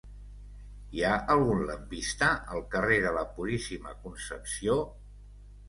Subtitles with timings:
[0.99, 4.83] Hi ha algun lampista al carrer de la Puríssima Concepció?